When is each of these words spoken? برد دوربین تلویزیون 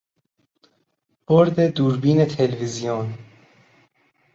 برد 1.27 1.59
دوربین 1.61 2.25
تلویزیون 2.25 3.15